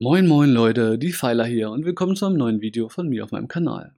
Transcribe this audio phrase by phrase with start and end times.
[0.00, 3.32] Moin moin Leute, die Pfeiler hier und willkommen zu einem neuen Video von mir auf
[3.32, 3.96] meinem Kanal.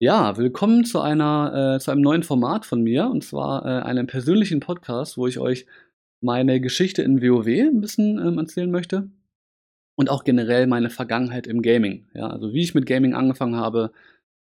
[0.00, 4.08] Ja, willkommen zu einer äh, zu einem neuen Format von mir und zwar äh, einem
[4.08, 5.66] persönlichen Podcast, wo ich euch
[6.20, 9.08] meine Geschichte in WoW ein bisschen ähm, erzählen möchte
[9.94, 12.08] und auch generell meine Vergangenheit im Gaming.
[12.12, 13.92] Ja, also wie ich mit Gaming angefangen habe,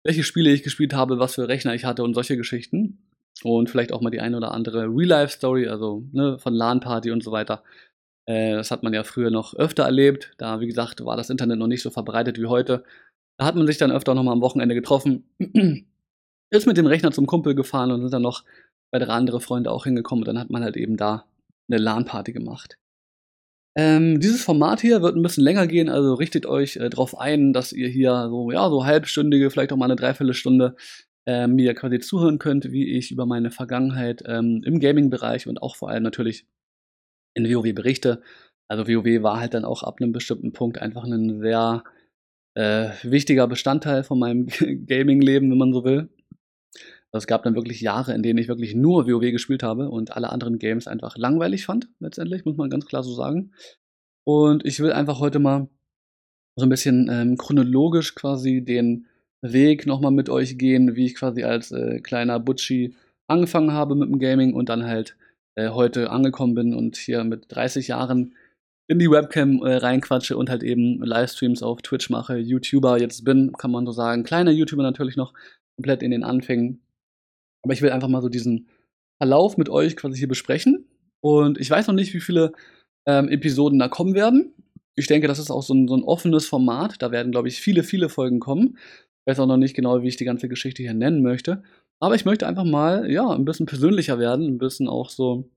[0.06, 3.00] welche Spiele ich gespielt habe, was für Rechner ich hatte und solche Geschichten
[3.44, 7.34] und vielleicht auch mal die eine oder andere Real-Life-Story, also ne, von LAN-Party und so
[7.34, 7.62] weiter.
[8.26, 10.34] Äh, das hat man ja früher noch öfter erlebt.
[10.38, 12.84] Da, wie gesagt, war das Internet noch nicht so verbreitet wie heute.
[13.38, 15.30] Da hat man sich dann öfter noch mal am Wochenende getroffen,
[16.52, 18.44] ist mit dem Rechner zum Kumpel gefahren und sind dann noch
[18.92, 20.24] drei andere Freunde auch hingekommen.
[20.24, 21.26] Und dann hat man halt eben da
[21.70, 22.78] eine LAN-Party gemacht.
[23.78, 27.52] Ähm, dieses Format hier wird ein bisschen länger gehen, also richtet euch äh, darauf ein,
[27.52, 30.78] dass ihr hier so, ja, so halbstündige, vielleicht auch mal eine Dreiviertelstunde
[31.26, 35.76] äh, mir quasi zuhören könnt, wie ich über meine Vergangenheit ähm, im Gaming-Bereich und auch
[35.76, 36.46] vor allem natürlich
[37.36, 38.22] in WoW berichte.
[38.68, 41.84] Also WoW war halt dann auch ab einem bestimmten Punkt einfach ein sehr
[42.56, 44.48] äh, wichtiger Bestandteil von meinem
[44.88, 46.10] Gaming-Leben, wenn man so will.
[47.12, 50.16] Also es gab dann wirklich Jahre, in denen ich wirklich nur WoW gespielt habe und
[50.16, 53.52] alle anderen Games einfach langweilig fand, letztendlich, muss man ganz klar so sagen.
[54.26, 55.70] Und ich will einfach heute mal
[56.58, 59.08] so ein bisschen ähm, chronologisch quasi den
[59.42, 62.96] Weg nochmal mit euch gehen, wie ich quasi als äh, kleiner Butchi
[63.28, 65.16] angefangen habe mit dem Gaming und dann halt
[65.56, 68.36] äh, heute angekommen bin und hier mit 30 Jahren
[68.88, 73.52] in die Webcam äh, reinquatsche und halt eben Livestreams auf Twitch mache, YouTuber jetzt bin,
[73.54, 74.24] kann man so sagen.
[74.24, 75.34] Kleiner YouTuber natürlich noch,
[75.76, 76.82] komplett in den Anfängen.
[77.64, 78.68] Aber ich will einfach mal so diesen
[79.18, 80.88] Verlauf mit euch quasi hier besprechen.
[81.22, 82.52] Und ich weiß noch nicht, wie viele
[83.08, 84.54] ähm, Episoden da kommen werden.
[84.96, 87.02] Ich denke, das ist auch so ein, so ein offenes Format.
[87.02, 88.78] Da werden, glaube ich, viele, viele Folgen kommen.
[88.78, 91.64] Ich weiß auch noch nicht genau, wie ich die ganze Geschichte hier nennen möchte.
[92.00, 95.50] Aber ich möchte einfach mal, ja, ein bisschen persönlicher werden, ein bisschen auch so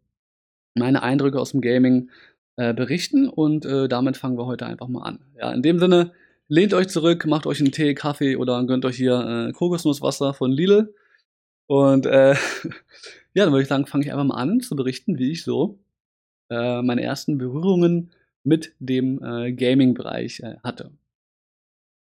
[0.75, 2.11] meine Eindrücke aus dem Gaming
[2.57, 5.21] äh, berichten und äh, damit fangen wir heute einfach mal an.
[5.39, 6.13] Ja, in dem Sinne,
[6.49, 10.51] lehnt euch zurück, macht euch einen Tee, Kaffee oder gönnt euch hier äh, Kokosnusswasser von
[10.51, 10.95] Lidl.
[11.67, 12.35] Und äh,
[13.35, 15.79] ja, dann würde ich sagen, fange ich einfach mal an zu berichten, wie ich so
[16.51, 18.11] äh, meine ersten Berührungen
[18.45, 20.91] mit dem äh, Gaming-Bereich äh, hatte.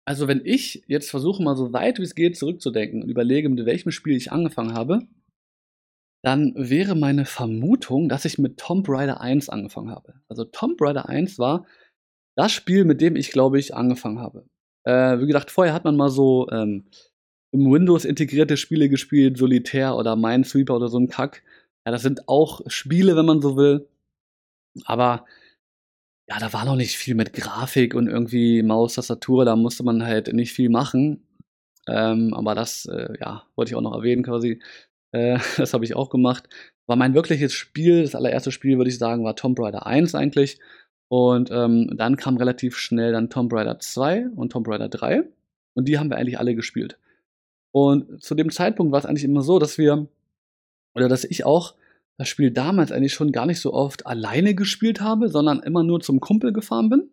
[0.07, 3.65] Also wenn ich jetzt versuche mal so weit wie es geht zurückzudenken und überlege, mit
[3.65, 5.01] welchem Spiel ich angefangen habe,
[6.23, 10.15] dann wäre meine Vermutung, dass ich mit Tomb Raider 1 angefangen habe.
[10.27, 11.65] Also Tomb Raider 1 war
[12.35, 14.45] das Spiel, mit dem ich, glaube ich, angefangen habe.
[14.83, 16.85] Äh, wie gesagt, vorher hat man mal so ähm,
[17.51, 21.43] im Windows integrierte Spiele gespielt, Solitär oder Minesweeper oder so ein Kack.
[21.85, 23.87] Ja, das sind auch Spiele, wenn man so will.
[24.85, 25.25] Aber
[26.27, 30.03] ja, da war noch nicht viel mit Grafik und irgendwie Maus, Tastatur, da musste man
[30.03, 31.27] halt nicht viel machen.
[31.87, 34.59] Ähm, aber das, äh, ja, wollte ich auch noch erwähnen quasi.
[35.11, 36.49] Äh, das habe ich auch gemacht.
[36.87, 40.59] War mein wirkliches Spiel, das allererste Spiel, würde ich sagen, war Tomb Raider 1 eigentlich.
[41.07, 45.23] Und ähm, dann kam relativ schnell dann Tomb Raider 2 und Tomb Raider 3.
[45.75, 46.97] Und die haben wir eigentlich alle gespielt.
[47.71, 50.07] Und zu dem Zeitpunkt war es eigentlich immer so, dass wir,
[50.95, 51.75] oder dass ich auch
[52.17, 55.99] das Spiel damals eigentlich schon gar nicht so oft alleine gespielt habe, sondern immer nur
[55.99, 57.09] zum Kumpel gefahren bin.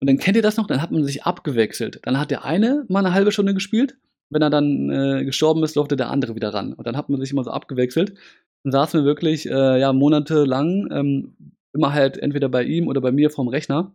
[0.00, 2.00] Und dann kennt ihr das noch, dann hat man sich abgewechselt.
[2.02, 3.96] Dann hat der eine mal eine halbe Stunde gespielt,
[4.30, 6.72] wenn er dann äh, gestorben ist, durfte der andere wieder ran.
[6.72, 8.14] Und dann hat man sich immer so abgewechselt.
[8.64, 11.36] Dann saßen wir wirklich äh, ja, monatelang ähm,
[11.72, 13.92] immer halt entweder bei ihm oder bei mir vorm Rechner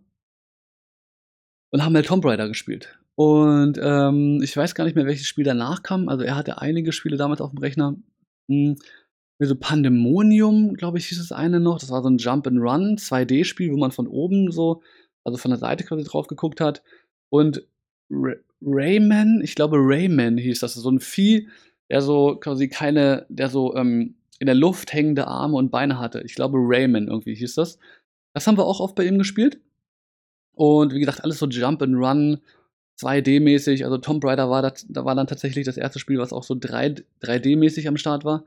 [1.72, 2.98] und haben halt Tomb Raider gespielt.
[3.16, 6.08] Und ähm, ich weiß gar nicht mehr, welches Spiel danach kam.
[6.08, 7.96] Also er hatte einige Spiele damals auf dem Rechner.
[8.50, 8.78] Hm,
[9.46, 11.80] so Pandemonium, glaube ich, hieß es eine noch.
[11.80, 14.82] Das war so ein Jump and Run 2D-Spiel, wo man von oben so,
[15.24, 16.82] also von der Seite quasi drauf geguckt hat.
[17.30, 17.64] Und
[18.10, 21.48] Ray Rayman, ich glaube Rayman hieß das, so ein Vieh,
[21.90, 26.22] der so quasi keine, der so ähm, in der Luft hängende Arme und Beine hatte.
[26.26, 27.78] Ich glaube Rayman irgendwie hieß das.
[28.34, 29.60] Das haben wir auch oft bei ihm gespielt.
[30.54, 32.42] Und wie gesagt, alles so Jump and Run,
[33.00, 33.84] 2D-mäßig.
[33.84, 36.56] Also Tomb Raider war, das, da war dann tatsächlich das erste Spiel, was auch so
[36.60, 38.44] 3, 3D-mäßig am Start war.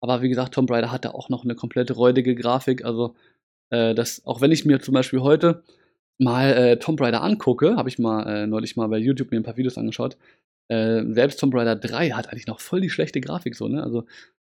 [0.00, 2.84] Aber wie gesagt, Tomb Raider hatte auch noch eine komplett räudige Grafik.
[2.84, 3.14] Also,
[3.70, 5.62] äh, das, auch wenn ich mir zum Beispiel heute
[6.18, 9.42] mal äh, Tomb Raider angucke, habe ich mal äh, neulich mal bei YouTube mir ein
[9.42, 10.16] paar Videos angeschaut.
[10.68, 13.82] Äh, selbst Tomb Raider 3 hat eigentlich noch voll die schlechte Grafik so, ne?
[13.82, 14.04] Also,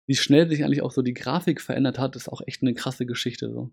[0.07, 3.05] wie schnell sich eigentlich auch so die Grafik verändert hat, ist auch echt eine krasse
[3.05, 3.69] Geschichte so.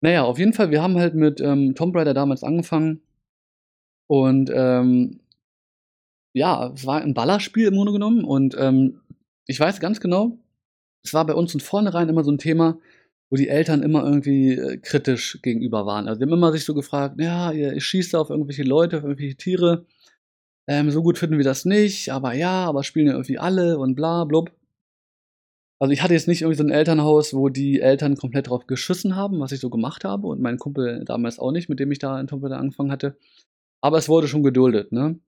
[0.00, 3.02] Naja, auf jeden Fall, wir haben halt mit ähm, Tomb Raider damals angefangen.
[4.08, 5.20] Und ähm,
[6.32, 8.24] ja, es war ein Ballerspiel im Grunde genommen.
[8.24, 9.00] Und ähm,
[9.46, 10.38] ich weiß ganz genau,
[11.06, 12.78] es war bei uns von vornherein immer so ein Thema,
[13.30, 16.08] wo die Eltern immer irgendwie äh, kritisch gegenüber waren.
[16.08, 19.36] Also die haben immer sich so gefragt, ja, ihr, schießt auf irgendwelche Leute, auf irgendwelche
[19.36, 19.86] Tiere.
[20.68, 23.94] Ähm, so gut finden wir das nicht, aber ja, aber spielen ja irgendwie alle und
[23.94, 24.52] bla blub.
[25.78, 29.14] Also ich hatte jetzt nicht irgendwie so ein Elternhaus, wo die Eltern komplett drauf geschissen
[29.14, 31.98] haben, was ich so gemacht habe und mein Kumpel damals auch nicht, mit dem ich
[31.98, 33.16] da in Raider angefangen hatte.
[33.82, 35.20] Aber es wurde schon geduldet, ne?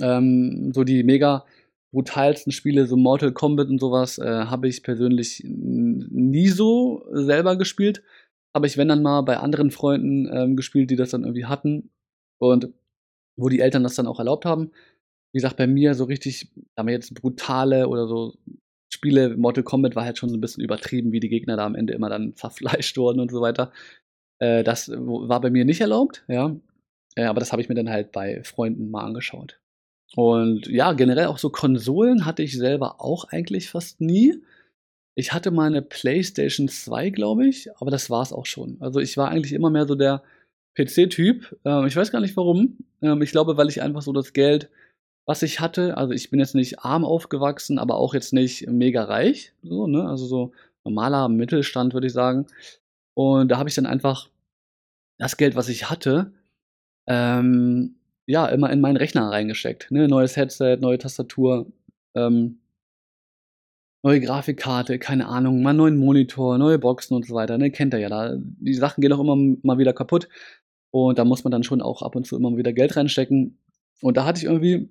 [0.00, 1.44] Ähm, so die mega
[1.94, 8.02] brutalsten Spiele, so Mortal Kombat und sowas, äh, habe ich persönlich nie so selber gespielt.
[8.52, 11.90] Habe ich, wenn dann mal bei anderen Freunden ähm, gespielt, die das dann irgendwie hatten
[12.38, 12.68] und
[13.36, 14.72] wo die Eltern das dann auch erlaubt haben.
[15.32, 18.34] Wie gesagt, bei mir so richtig, haben wir jetzt brutale oder so
[18.92, 21.76] Spiele, Mortal Kombat war halt schon so ein bisschen übertrieben, wie die Gegner da am
[21.76, 23.72] Ende immer dann zerfleischt wurden und so weiter.
[24.40, 26.56] Äh, das war bei mir nicht erlaubt, ja.
[27.14, 29.60] Äh, aber das habe ich mir dann halt bei Freunden mal angeschaut.
[30.16, 34.42] Und ja, generell auch so Konsolen hatte ich selber auch eigentlich fast nie.
[35.16, 38.76] Ich hatte mal eine PlayStation 2, glaube ich, aber das war es auch schon.
[38.80, 40.22] Also ich war eigentlich immer mehr so der
[40.76, 41.56] PC-Typ.
[41.64, 42.78] Ähm, ich weiß gar nicht warum.
[43.02, 44.70] Ähm, ich glaube, weil ich einfach so das Geld,
[45.26, 49.04] was ich hatte, also ich bin jetzt nicht arm aufgewachsen, aber auch jetzt nicht mega
[49.04, 49.52] reich.
[49.62, 50.08] So, ne?
[50.08, 50.52] Also so
[50.84, 52.46] normaler Mittelstand, würde ich sagen.
[53.14, 54.28] Und da habe ich dann einfach
[55.18, 56.32] das Geld, was ich hatte,
[57.06, 59.90] ähm, ja, immer in meinen Rechner reingesteckt.
[59.90, 60.08] Ne?
[60.08, 61.66] Neues Headset, neue Tastatur,
[62.14, 62.60] ähm,
[64.02, 67.58] neue Grafikkarte, keine Ahnung, mal neuen Monitor, neue Boxen und so weiter.
[67.58, 67.70] Ne?
[67.70, 68.34] Kennt ihr ja da.
[68.36, 70.28] Die Sachen gehen auch immer mal wieder kaputt.
[70.90, 73.58] Und da muss man dann schon auch ab und zu immer wieder Geld reinstecken.
[74.00, 74.90] Und da hatte ich irgendwie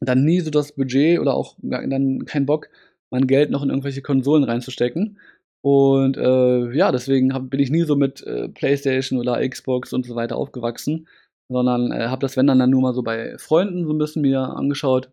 [0.00, 2.68] dann nie so das Budget oder auch dann keinen Bock,
[3.10, 5.18] mein Geld noch in irgendwelche Konsolen reinzustecken.
[5.62, 10.06] Und äh, ja, deswegen hab, bin ich nie so mit äh, PlayStation oder Xbox und
[10.06, 11.06] so weiter aufgewachsen
[11.52, 14.22] sondern äh, habe das, wenn dann, dann nur mal so bei Freunden so ein bisschen
[14.22, 15.10] mir angeschaut,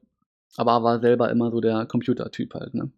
[0.58, 2.92] aber war selber immer so der Computertyp halt, ne?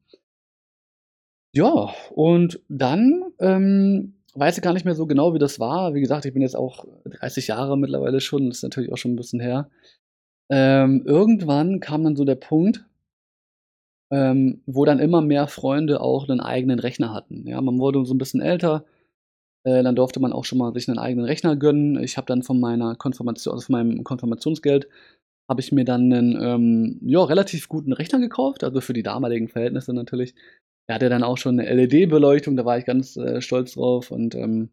[1.54, 5.94] Ja, und dann ähm, weiß ich gar nicht mehr so genau, wie das war.
[5.94, 9.14] Wie gesagt, ich bin jetzt auch 30 Jahre mittlerweile schon, das ist natürlich auch schon
[9.14, 9.70] ein bisschen her.
[10.50, 12.86] Ähm, irgendwann kam dann so der Punkt,
[14.12, 17.48] ähm, wo dann immer mehr Freunde auch einen eigenen Rechner hatten.
[17.48, 18.86] Ja, man wurde so ein bisschen älter,
[19.64, 22.02] äh, dann durfte man auch schon mal sich einen eigenen Rechner gönnen.
[22.04, 24.88] Ich habe dann von meiner Konfirmation, also von meinem Konfirmationsgeld,
[25.50, 29.50] habe ich mir dann einen ähm, ja, relativ guten Rechner gekauft, also für die damaligen
[29.50, 30.34] Verhältnisse natürlich.
[30.88, 34.36] Er hatte dann auch schon eine LED-Beleuchtung, da war ich ganz äh, stolz drauf und
[34.36, 34.70] ähm,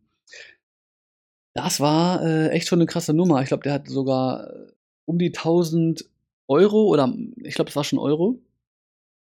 [1.55, 3.43] das war äh, echt schon eine krasse Nummer.
[3.43, 4.73] Ich glaube, der hat sogar äh,
[5.07, 6.09] um die 1000
[6.49, 7.13] Euro oder
[7.43, 8.41] ich glaube, es war schon Euro,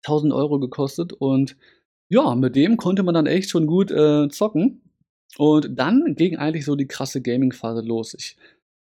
[0.05, 1.57] 1000 Euro gekostet und
[2.09, 4.81] ja, mit dem konnte man dann echt schon gut äh, zocken.
[5.37, 8.13] Und dann ging eigentlich so die krasse Gaming-Phase los.
[8.13, 8.37] Ich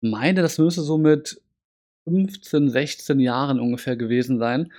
[0.01, 1.41] meine, das müsste so mit
[2.07, 4.73] 15, 16 Jahren ungefähr gewesen sein,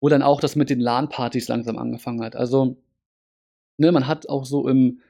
[0.00, 2.36] wo dann auch das mit den LAN-Partys langsam angefangen hat.
[2.36, 2.76] Also,
[3.78, 5.00] ne, man hat auch so im,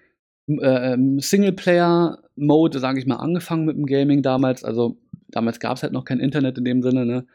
[0.49, 4.65] äh, Singleplayer-Mode, sage ich mal, angefangen mit dem Gaming damals.
[4.65, 4.97] Also,
[5.29, 7.27] damals gab es halt noch kein Internet in dem Sinne, ne?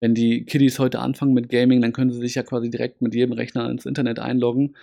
[0.00, 3.14] Wenn die Kiddies heute anfangen mit Gaming, dann können sie sich ja quasi direkt mit
[3.14, 4.74] jedem Rechner ins Internet einloggen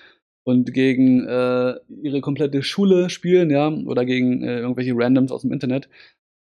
[0.43, 5.53] und gegen äh, ihre komplette Schule spielen, ja, oder gegen äh, irgendwelche Randoms aus dem
[5.53, 5.89] Internet.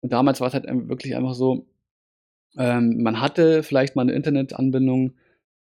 [0.00, 1.66] Und damals war es halt wirklich einfach so,
[2.56, 5.12] ähm, man hatte vielleicht mal eine Internetanbindung,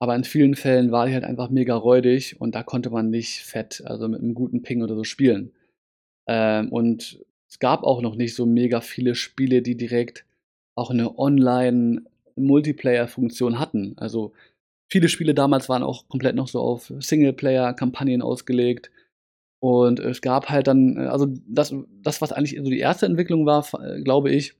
[0.00, 3.40] aber in vielen Fällen war die halt einfach mega räudig und da konnte man nicht
[3.40, 5.52] fett, also mit einem guten Ping oder so spielen.
[6.26, 10.25] Ähm, und es gab auch noch nicht so mega viele Spiele, die direkt
[10.75, 13.94] auch eine Online-Multiplayer-Funktion hatten.
[13.96, 14.32] Also
[14.90, 18.91] viele Spiele damals waren auch komplett noch so auf Singleplayer-Kampagnen ausgelegt.
[19.60, 23.46] Und es gab halt dann, äh, also das, das, was eigentlich so die erste Entwicklung
[23.46, 24.55] war, äh, glaube ich,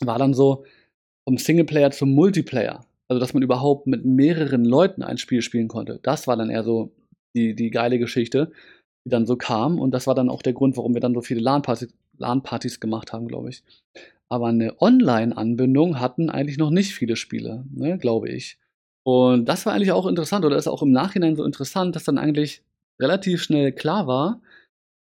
[0.00, 0.64] war dann so
[1.26, 2.84] vom Singleplayer zum Multiplayer.
[3.08, 5.98] Also, dass man überhaupt mit mehreren Leuten ein Spiel spielen konnte.
[6.02, 6.92] Das war dann eher so
[7.34, 8.52] die, die geile Geschichte,
[9.04, 9.78] die dann so kam.
[9.78, 12.42] Und das war dann auch der Grund, warum wir dann so viele LAN-Partys LAN
[12.80, 13.64] gemacht haben, glaube ich.
[14.28, 18.56] Aber eine Online-Anbindung hatten eigentlich noch nicht viele Spiele, ne, glaube ich.
[19.04, 22.18] Und das war eigentlich auch interessant oder ist auch im Nachhinein so interessant, dass dann
[22.18, 22.62] eigentlich
[23.00, 24.40] relativ schnell klar war,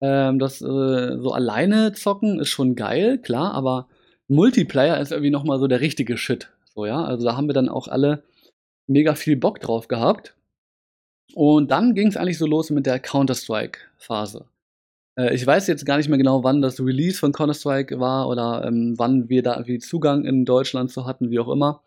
[0.00, 3.88] ähm, dass äh, so alleine zocken ist schon geil, klar, aber
[4.28, 6.50] Multiplayer ist irgendwie nochmal so der richtige Shit.
[6.74, 8.22] So, ja, also da haben wir dann auch alle
[8.86, 10.34] mega viel Bock drauf gehabt.
[11.34, 14.46] Und dann ging es eigentlich so los mit der Counter-Strike-Phase.
[15.16, 18.64] Äh, ich weiß jetzt gar nicht mehr genau, wann das Release von Counter-Strike war oder
[18.64, 21.82] ähm, wann wir da irgendwie Zugang in Deutschland zu hatten, wie auch immer.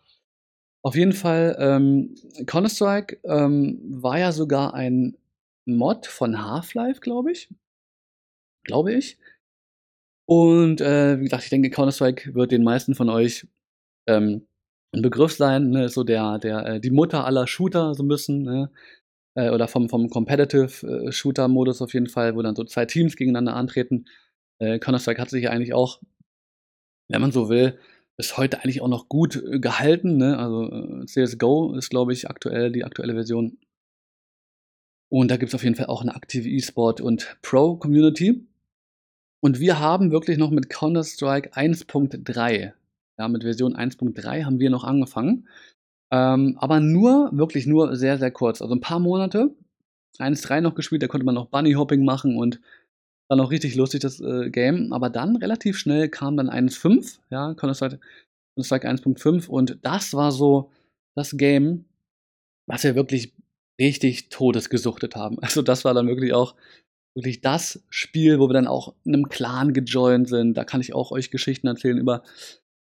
[0.84, 2.14] Auf jeden Fall, ähm,
[2.46, 5.16] Counter-Strike ähm, war ja sogar ein
[5.64, 7.48] Mod von Half-Life, glaube ich.
[8.64, 9.18] Glaube ich.
[10.26, 13.46] Und äh, wie gesagt, ich denke, Counter-Strike wird den meisten von euch
[14.08, 14.46] ähm,
[14.92, 15.88] ein Begriff sein, ne?
[15.88, 18.70] so der, der, äh, die Mutter aller Shooter so ein bisschen, ne?
[19.34, 23.54] äh, oder vom, vom Competitive äh, auf jeden Fall, wo dann so zwei Teams gegeneinander
[23.54, 24.06] antreten.
[24.58, 26.00] Äh, Counter-Strike hat sich ja eigentlich auch,
[27.08, 27.78] wenn man so will,
[28.18, 30.16] ist heute eigentlich auch noch gut äh, gehalten.
[30.16, 30.38] Ne?
[30.38, 33.58] Also äh, CSGO ist, glaube ich, aktuell die aktuelle Version.
[35.10, 38.46] Und da gibt es auf jeden Fall auch eine aktive E-Sport- und Pro-Community.
[39.40, 42.72] Und wir haben wirklich noch mit Counter-Strike 1.3,
[43.18, 45.48] ja, mit Version 1.3 haben wir noch angefangen.
[46.10, 48.62] Ähm, aber nur, wirklich nur sehr, sehr kurz.
[48.62, 49.54] Also ein paar Monate.
[50.18, 52.60] 1.3 noch gespielt, da konnte man noch Bunny-Hopping machen und
[53.32, 54.92] war noch richtig lustig, das äh, Game.
[54.92, 57.98] Aber dann relativ schnell kam dann 1.5, ja, Counter-Strike
[58.54, 60.70] Counter 1.5 und das war so
[61.16, 61.86] das Game,
[62.66, 63.32] was wir wirklich
[63.80, 65.38] richtig todesgesuchtet haben.
[65.42, 66.54] Also das war dann wirklich auch
[67.16, 70.54] wirklich das Spiel, wo wir dann auch in einem Clan gejoint sind.
[70.54, 72.22] Da kann ich auch euch Geschichten erzählen über,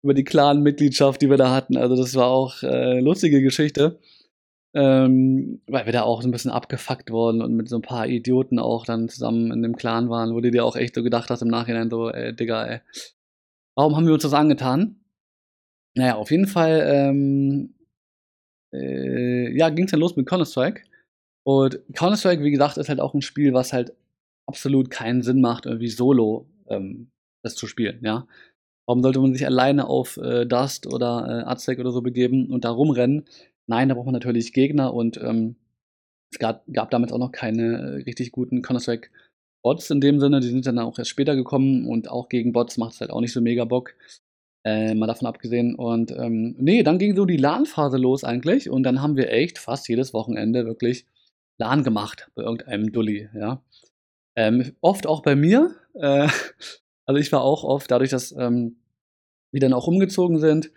[0.03, 1.77] über die Clan-Mitgliedschaft, die wir da hatten.
[1.77, 3.99] Also das war auch äh, lustige Geschichte.
[4.75, 8.07] Ähm, weil wir da auch so ein bisschen abgefuckt wurden und mit so ein paar
[8.07, 11.31] Idioten auch dann zusammen in dem Clan waren, wo du dir auch echt so gedacht
[11.31, 12.81] hast im Nachhinein so, ey, Digga, ey,
[13.75, 15.01] warum haben wir uns das angetan?
[15.95, 17.75] Naja, auf jeden Fall, ähm,
[18.73, 20.83] äh, ja, ging es dann los mit Counter-Strike.
[21.45, 23.95] Und Counter-Strike, wie gesagt, ist halt auch ein Spiel, was halt
[24.47, 27.11] absolut keinen Sinn macht, irgendwie solo ähm,
[27.43, 28.27] das zu spielen, ja.
[28.87, 32.65] Warum sollte man sich alleine auf äh, Dust oder äh, Aztec oder so begeben und
[32.65, 33.27] da rumrennen?
[33.69, 35.57] Nein, da braucht man natürlich Gegner und ähm,
[36.33, 39.11] es gab, gab damals auch noch keine äh, richtig guten Counter-Strike
[39.63, 42.79] Bots in dem Sinne, die sind dann auch erst später gekommen und auch gegen Bots
[42.79, 43.95] macht es halt auch nicht so mega Bock.
[44.65, 45.75] Äh, mal davon abgesehen.
[45.75, 48.69] Und ähm, nee, dann ging so die LAN-Phase los eigentlich.
[48.69, 51.07] Und dann haben wir echt fast jedes Wochenende wirklich
[51.59, 53.63] LAN gemacht bei irgendeinem Dulli, ja.
[54.37, 55.75] Ähm, oft auch bei mir.
[55.95, 56.29] Äh,
[57.07, 58.77] also ich war auch oft, dadurch, dass ähm,
[59.53, 60.71] wir dann auch umgezogen sind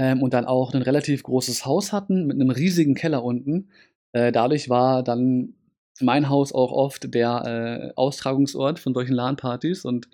[0.00, 3.68] ähm, und dann auch ein relativ großes Haus hatten mit einem riesigen Keller unten.
[4.12, 5.54] Äh, dadurch war dann
[6.00, 10.08] mein Haus auch oft der äh, Austragungsort von solchen LAN-Partys und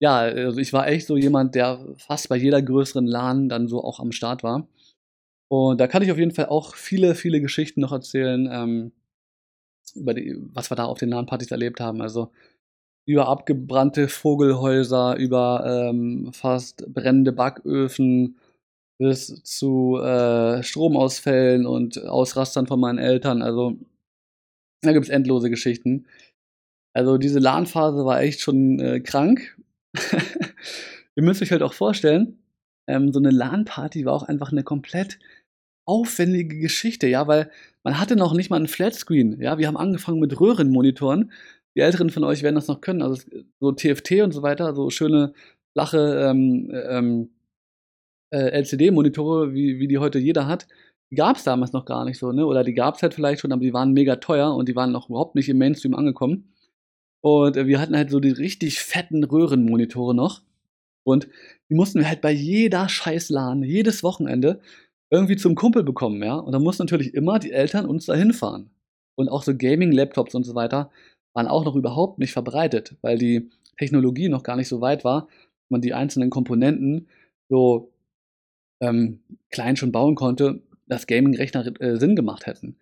[0.00, 3.84] ja, also ich war echt so jemand, der fast bei jeder größeren LAN dann so
[3.84, 4.66] auch am Start war.
[5.48, 8.92] Und da kann ich auf jeden Fall auch viele, viele Geschichten noch erzählen, ähm,
[9.94, 12.02] über die, was wir da auf den LAN-Partys erlebt haben.
[12.02, 12.32] Also
[13.06, 18.36] über abgebrannte Vogelhäuser, über ähm, fast brennende Backöfen
[19.02, 23.42] bis zu äh, Stromausfällen und Ausrastern von meinen Eltern.
[23.42, 23.76] Also
[24.82, 26.06] da gibt es endlose Geschichten.
[26.94, 29.56] Also diese LAN-Phase war echt schon äh, krank
[31.14, 32.38] Ihr müsst euch halt auch vorstellen,
[32.88, 35.18] ähm, so eine LAN-Party war auch einfach eine komplett
[35.86, 37.50] aufwendige Geschichte, ja, weil
[37.82, 41.32] man hatte noch nicht mal einen Flatscreen, ja, wir haben angefangen mit Röhrenmonitoren.
[41.76, 43.22] Die Älteren von euch werden das noch können, also
[43.60, 45.32] so TFT und so weiter, so schöne
[45.72, 47.30] flache ähm, ähm,
[48.32, 50.66] äh, LCD-Monitore, wie, wie die heute jeder hat,
[51.14, 52.46] gab es damals noch gar nicht so, ne?
[52.46, 54.92] Oder die gab es halt vielleicht schon, aber die waren mega teuer und die waren
[54.92, 56.52] noch überhaupt nicht im Mainstream angekommen.
[57.22, 60.42] Und äh, wir hatten halt so die richtig fetten Röhrenmonitore noch.
[61.04, 61.28] Und
[61.68, 64.60] die mussten wir halt bei jeder scheiß LAN, jedes Wochenende,
[65.10, 66.36] irgendwie zum Kumpel bekommen, ja.
[66.36, 68.70] Und da mussten natürlich immer die Eltern uns dahin fahren.
[69.16, 70.90] Und auch so Gaming-Laptops und so weiter
[71.34, 75.28] waren auch noch überhaupt nicht verbreitet, weil die Technologie noch gar nicht so weit war,
[75.68, 77.08] man die einzelnen Komponenten
[77.50, 77.92] so
[78.82, 79.20] ähm,
[79.50, 82.76] klein schon bauen konnte, dass Gaming-Rechner äh, Sinn gemacht hätten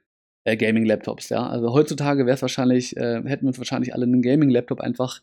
[0.45, 1.47] äh, Gaming-Laptops, ja.
[1.47, 5.21] Also heutzutage wäre es wahrscheinlich, äh, hätten wir uns wahrscheinlich alle einen Gaming-Laptop einfach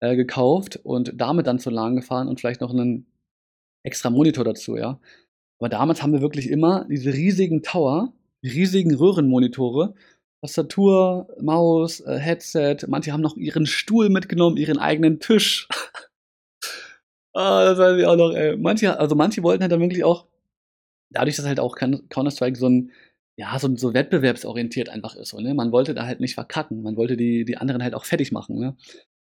[0.00, 3.06] äh, gekauft und damit dann zur LAN gefahren und vielleicht noch einen
[3.82, 5.00] extra Monitor dazu, ja.
[5.58, 9.94] Aber damals haben wir wirklich immer diese riesigen Tower, riesigen Röhrenmonitore,
[10.40, 12.78] Tastatur, Maus, äh, Headset.
[12.88, 15.68] Manche haben noch ihren Stuhl mitgenommen, ihren eigenen Tisch.
[17.34, 18.56] ah, das weiß ich auch noch, ey.
[18.56, 20.26] Manche, also manche wollten halt dann wirklich auch,
[21.10, 22.92] dadurch, dass halt auch Counter-Strike so ein
[23.40, 25.30] ja, so, so wettbewerbsorientiert einfach ist.
[25.30, 25.54] So, ne?
[25.54, 26.82] Man wollte da halt nicht verkacken.
[26.82, 28.58] Man wollte die, die anderen halt auch fertig machen.
[28.58, 28.76] Ne?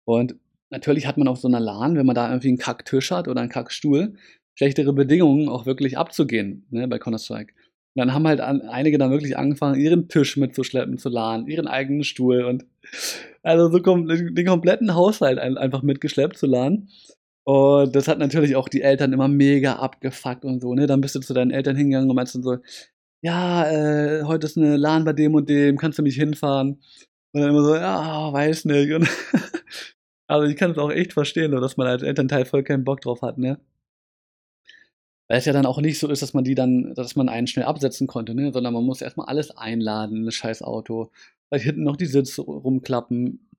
[0.03, 0.35] Und
[0.69, 3.39] natürlich hat man auf so einer LAN, wenn man da irgendwie einen Kacktisch hat oder
[3.39, 4.15] einen Kackstuhl,
[4.55, 7.53] schlechtere Bedingungen auch wirklich abzugehen ne, bei Counter-Strike.
[7.95, 11.67] Und dann haben halt an, einige dann wirklich angefangen, ihren Tisch mitzuschleppen zu LAN, ihren
[11.67, 12.65] eigenen Stuhl und
[13.41, 16.89] also so kom den kompletten Haushalt ein, einfach mitgeschleppt zu LAN.
[17.45, 20.87] Und das hat natürlich auch die Eltern immer mega abgefuckt und so, ne?
[20.87, 22.57] Dann bist du zu deinen Eltern hingegangen und meinst dann so,
[23.21, 26.81] ja, äh, heute ist eine LAN bei dem und dem, kannst du mich hinfahren?
[27.33, 28.93] Und dann immer so, ja, weiß nicht.
[28.93, 29.09] Und
[30.27, 33.21] also ich kann es auch echt verstehen, dass man als Elternteil voll keinen Bock drauf
[33.21, 33.59] hat, ne?
[35.29, 37.47] Weil es ja dann auch nicht so ist, dass man die dann, dass man einen
[37.47, 38.51] schnell absetzen konnte, ne?
[38.53, 41.11] Sondern man muss erstmal alles einladen in scheiß Auto.
[41.49, 43.49] Vielleicht hinten noch die Sitze rumklappen,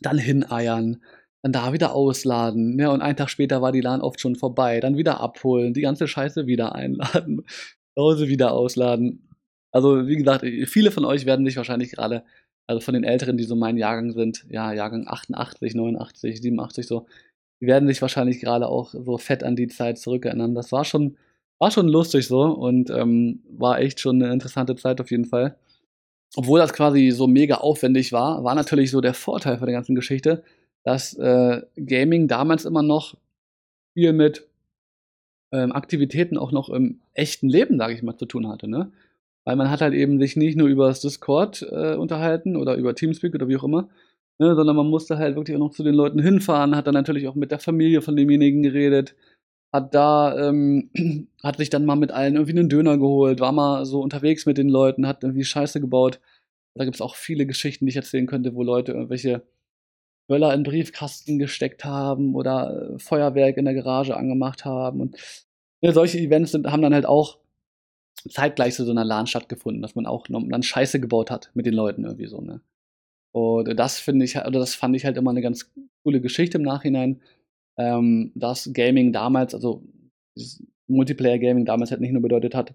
[0.00, 1.02] dann hineiern,
[1.42, 2.90] dann da wieder ausladen, ne?
[2.90, 6.06] Und einen Tag später war die LAN oft schon vorbei, dann wieder abholen, die ganze
[6.08, 7.44] Scheiße wieder einladen.
[7.98, 9.28] Hause wieder ausladen.
[9.72, 12.24] Also, wie gesagt, viele von euch werden sich wahrscheinlich gerade,
[12.66, 17.06] also von den Älteren, die so mein Jahrgang sind, ja, Jahrgang 88, 89, 87, so,
[17.60, 20.54] die werden sich wahrscheinlich gerade auch so fett an die Zeit zurückerinnern.
[20.54, 21.16] Das war schon,
[21.58, 25.56] war schon lustig so und ähm, war echt schon eine interessante Zeit auf jeden Fall.
[26.36, 29.94] obwohl das quasi so mega aufwendig war, war natürlich so der Vorteil von der ganzen
[29.94, 30.44] Geschichte,
[30.84, 33.16] dass äh, Gaming damals immer noch
[33.94, 34.46] viel mit
[35.52, 38.68] ähm, Aktivitäten auch noch im echten Leben, sage ich mal, zu tun hatte.
[38.68, 38.90] Ne?
[39.44, 42.94] Weil man hat halt eben sich nicht nur über das Discord äh, unterhalten oder über
[42.94, 43.88] Teamspeak oder wie auch immer,
[44.38, 47.28] ne, sondern man musste halt wirklich auch noch zu den Leuten hinfahren, hat dann natürlich
[47.28, 49.14] auch mit der Familie von demjenigen geredet,
[49.72, 50.90] hat da, ähm,
[51.42, 54.58] hat sich dann mal mit allen irgendwie einen Döner geholt, war mal so unterwegs mit
[54.58, 56.20] den Leuten, hat irgendwie Scheiße gebaut.
[56.74, 59.42] Da gibt es auch viele Geschichten, die ich erzählen könnte, wo Leute irgendwelche
[60.28, 65.00] Böller in Briefkasten gesteckt haben oder äh, Feuerwerk in der Garage angemacht haben.
[65.00, 65.16] Und
[65.80, 67.38] ja, solche Events sind, haben dann halt auch
[68.28, 71.74] zeitgleich zu so einer LAN stattgefunden, dass man auch dann Scheiße gebaut hat mit den
[71.74, 72.60] Leuten irgendwie so, ne?
[73.34, 75.72] Und das finde ich, oder das fand ich halt immer eine ganz
[76.04, 77.22] coole Geschichte im Nachhinein,
[77.78, 79.82] ähm, dass Gaming damals, also
[80.88, 82.74] Multiplayer-Gaming damals halt nicht nur bedeutet hat,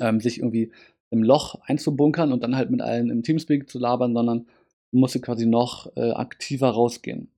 [0.00, 0.72] ähm, sich irgendwie
[1.10, 4.46] im Loch einzubunkern und dann halt mit allen im Teamspeak zu labern, sondern
[4.92, 7.30] musste quasi noch äh, aktiver rausgehen.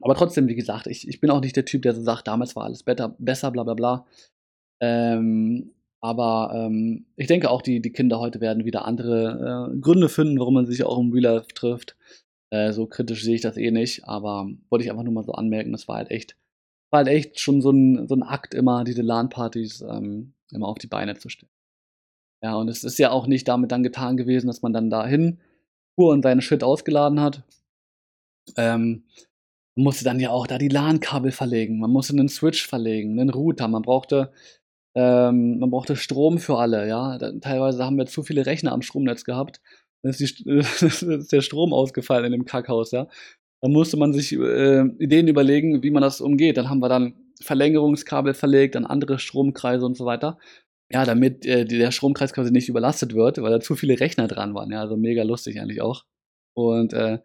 [0.00, 2.56] Aber trotzdem, wie gesagt, ich, ich bin auch nicht der Typ, der so sagt, damals
[2.56, 4.06] war alles better, besser, bla bla bla.
[4.80, 10.08] Ähm, aber ähm, ich denke auch, die, die Kinder heute werden wieder andere äh, Gründe
[10.08, 11.96] finden, warum man sich auch im Real Life trifft.
[12.50, 15.32] Äh, so kritisch sehe ich das eh nicht, aber wollte ich einfach nur mal so
[15.32, 16.36] anmerken, das war halt echt,
[16.90, 20.78] war halt echt schon so ein, so ein Akt immer, diese LAN-Partys ähm, immer auf
[20.78, 21.52] die Beine zu stellen.
[22.42, 25.38] Ja, und es ist ja auch nicht damit dann getan gewesen, dass man dann dahin
[25.96, 27.42] fuhr und seine Shit ausgeladen hat.
[28.56, 29.04] Ähm,
[29.76, 33.30] man musste dann ja auch da die LAN-Kabel verlegen, man musste einen Switch verlegen, einen
[33.30, 34.32] Router, man brauchte,
[34.94, 37.18] ähm, man brauchte Strom für alle, ja.
[37.40, 39.60] Teilweise haben wir zu viele Rechner am Stromnetz gehabt.
[40.02, 43.08] Dann ist, die, ist der Strom ausgefallen in dem Kackhaus, ja.
[43.62, 46.56] Da musste man sich äh, Ideen überlegen, wie man das umgeht.
[46.56, 50.38] Dann haben wir dann Verlängerungskabel verlegt, dann andere Stromkreise und so weiter
[50.92, 54.54] ja, damit äh, der Stromkreis quasi nicht überlastet wird, weil da zu viele Rechner dran
[54.54, 54.70] waren.
[54.70, 56.04] Ja, also mega lustig eigentlich auch.
[56.54, 57.18] Und äh,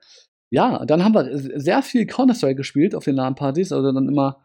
[0.50, 4.42] ja, dann haben wir sehr viel Counter-Strike gespielt auf den LAN-Partys, also dann immer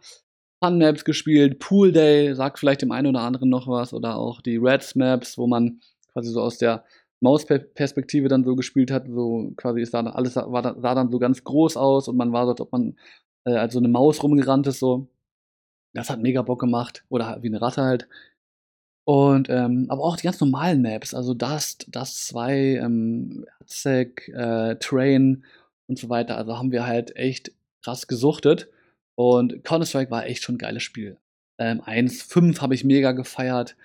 [0.63, 4.57] Fun-Maps gespielt, Pool Day, sagt vielleicht dem einen oder anderen noch was, oder auch die
[4.57, 5.81] Reds Maps, wo man
[6.13, 6.85] quasi so aus der
[7.21, 11.45] Mausperspektive dann so gespielt hat, so quasi ist da alles war, sah dann so ganz
[11.45, 12.97] groß aus und man war so, als ob man
[13.45, 15.09] äh, als so eine Maus rumgerannt ist, so.
[15.95, 17.05] Das hat mega Bock gemacht.
[17.11, 18.09] Oder wie eine Ratte halt.
[19.05, 24.77] Und, ähm, aber auch die ganz normalen Maps, also Dust, Dust 2, ähm, Aztec, äh,
[24.77, 25.45] Train
[25.88, 26.37] und so weiter.
[26.37, 28.69] Also haben wir halt echt krass gesuchtet.
[29.15, 31.17] Und Counter-Strike war echt schon ein geiles Spiel.
[31.59, 33.77] Ähm, 1.5 habe ich mega gefeiert.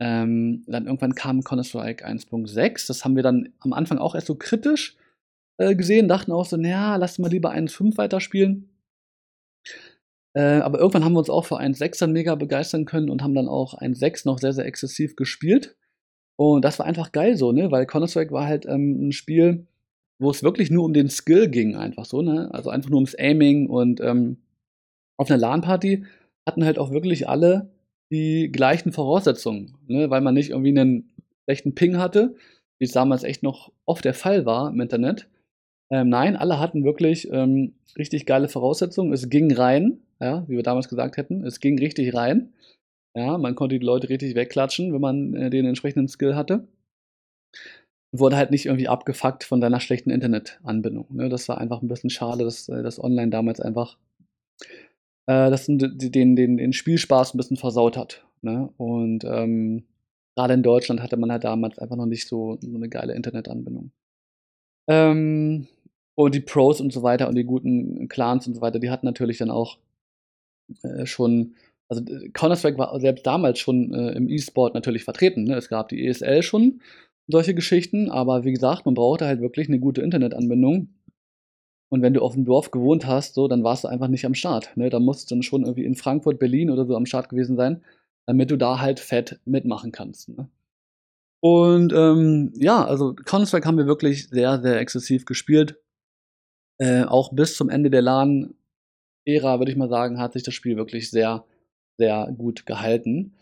[0.00, 2.86] Ähm, dann irgendwann kam Counter-Strike 1.6.
[2.86, 4.96] Das haben wir dann am Anfang auch erst so kritisch
[5.58, 8.68] äh, gesehen, dachten auch so, naja, lass mal lieber 1.5 weiterspielen.
[10.34, 13.34] Äh, aber irgendwann haben wir uns auch für 1.6 dann mega begeistern können und haben
[13.34, 15.76] dann auch 1.6 noch sehr, sehr exzessiv gespielt.
[16.36, 17.70] Und das war einfach geil so, ne?
[17.70, 19.66] Weil Counter-Strike war halt ähm, ein Spiel,
[20.18, 22.50] wo es wirklich nur um den Skill ging, einfach so, ne?
[22.52, 24.38] Also einfach nur ums Aiming und ähm,
[25.16, 26.04] auf einer LAN-Party
[26.46, 27.70] hatten halt auch wirklich alle
[28.10, 30.10] die gleichen Voraussetzungen, ne?
[30.10, 31.10] Weil man nicht irgendwie einen
[31.44, 32.34] schlechten Ping hatte,
[32.78, 35.28] wie es damals echt noch oft der Fall war im Internet.
[35.90, 39.12] Ähm, nein, alle hatten wirklich ähm, richtig geile Voraussetzungen.
[39.12, 41.44] Es ging rein, ja, wie wir damals gesagt hätten.
[41.44, 42.52] Es ging richtig rein.
[43.16, 46.66] Ja, man konnte die Leute richtig wegklatschen, wenn man äh, den entsprechenden Skill hatte.
[48.12, 51.06] Wurde halt nicht irgendwie abgefuckt von deiner schlechten Internetanbindung.
[51.10, 51.28] Ne?
[51.28, 53.96] Das war einfach ein bisschen schade, dass äh, das Online damals einfach
[55.26, 58.24] äh, das den, den, den Spielspaß ein bisschen versaut hat.
[58.42, 58.70] Ne?
[58.76, 59.84] Und ähm,
[60.36, 63.90] gerade in Deutschland hatte man halt damals einfach noch nicht so, so eine geile Internetanbindung.
[64.88, 65.68] Ähm,
[66.14, 69.06] und die Pros und so weiter und die guten Clans und so weiter, die hatten
[69.06, 69.78] natürlich dann auch
[70.82, 71.54] äh, schon,
[71.88, 75.44] also äh, Counter-Strike war selbst damals schon äh, im E-Sport natürlich vertreten.
[75.44, 75.56] Ne?
[75.56, 76.80] Es gab die ESL schon,
[77.26, 80.88] solche Geschichten, aber wie gesagt, man brauchte halt wirklich eine gute Internetanbindung.
[81.90, 84.34] Und wenn du auf dem Dorf gewohnt hast, so, dann warst du einfach nicht am
[84.34, 84.76] Start.
[84.76, 84.90] Ne?
[84.90, 87.82] Da musst du dann schon irgendwie in Frankfurt, Berlin oder so am Start gewesen sein,
[88.26, 90.28] damit du da halt fett mitmachen kannst.
[90.28, 90.48] Ne?
[91.40, 95.78] Und ähm, ja, also Counter-Strike haben wir wirklich sehr, sehr exzessiv gespielt.
[96.78, 98.54] Äh, auch bis zum Ende der LAN
[99.26, 101.44] Ära, würde ich mal sagen, hat sich das Spiel wirklich sehr,
[101.98, 103.34] sehr gut gehalten.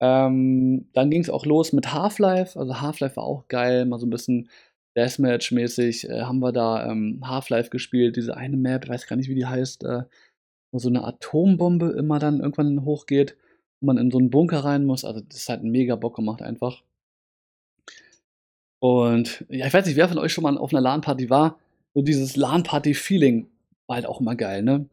[0.00, 2.58] Ähm, dann ging es auch los mit Half-Life.
[2.58, 4.48] Also Half-Life war auch geil, mal so ein bisschen
[4.96, 8.16] Deathmatch-mäßig äh, haben wir da ähm, Half-Life gespielt.
[8.16, 10.02] Diese eine Map, ich weiß gar nicht, wie die heißt, äh,
[10.72, 13.36] wo so eine Atombombe immer dann irgendwann hochgeht,
[13.80, 15.04] wo man in so einen Bunker rein muss.
[15.04, 16.82] Also das hat mega Bock gemacht einfach.
[18.80, 21.58] Und ja, ich weiß nicht, wer von euch schon mal auf einer LAN-Party war.
[21.98, 23.48] So dieses LAN-Party-Feeling
[23.88, 24.88] war halt auch immer geil, ne?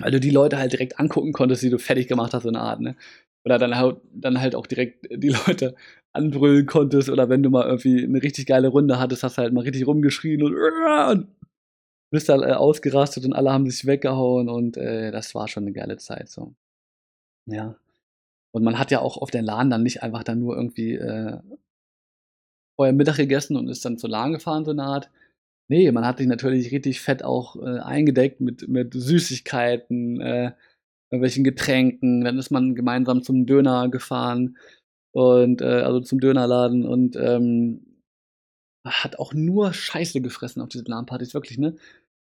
[0.00, 2.58] weil du die Leute halt direkt angucken konntest, die du fertig gemacht hast, so eine
[2.58, 2.96] Art, ne?
[3.44, 5.76] oder dann halt, dann halt auch direkt die Leute
[6.12, 9.52] anbrüllen konntest oder wenn du mal irgendwie eine richtig geile Runde hattest, hast du halt
[9.52, 10.56] mal richtig rumgeschrien und,
[11.10, 11.28] und
[12.10, 15.98] bist äh, ausgerastet und alle haben sich weggehauen und äh, das war schon eine geile
[15.98, 16.52] Zeit so.
[17.46, 17.76] Ja.
[18.50, 21.38] Und man hat ja auch auf den LAN dann nicht einfach dann nur irgendwie äh,
[22.74, 25.10] vorher Mittag gegessen und ist dann zur LAN gefahren, so eine Art.
[25.68, 30.52] Nee, man hat sich natürlich richtig fett auch äh, eingedeckt mit, mit Süßigkeiten, äh,
[31.10, 32.22] irgendwelchen Getränken.
[32.22, 34.58] Dann ist man gemeinsam zum Döner gefahren
[35.12, 37.94] und äh, also zum Dönerladen und ähm,
[38.84, 41.74] hat auch nur Scheiße gefressen auf diesen LAN-Partys, wirklich, ne?